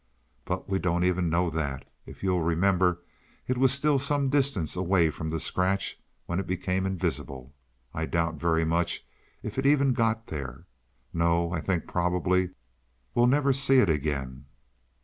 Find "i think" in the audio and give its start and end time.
11.51-11.85